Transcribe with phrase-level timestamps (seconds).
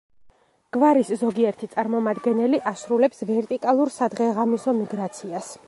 [0.77, 5.55] გვარის ზოგიერთი წარმომადგენელი ასრულებს ვერტიკალურ სადღეღამისო მიგრაციას.